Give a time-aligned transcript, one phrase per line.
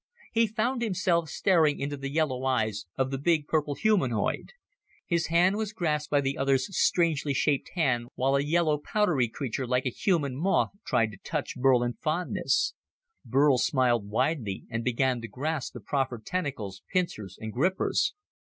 [0.31, 4.49] He found himself staring into the yellow eyes of the big, purple humanoid.
[5.05, 9.67] His hand was grasped by the other's strangely shaped hand while a yellow, powdery creature
[9.67, 12.73] like a human moth tried to touch Burl in fondness.
[13.23, 18.15] Burl smiled widely and began to grasp the proffered tentacles, pincers and grippers.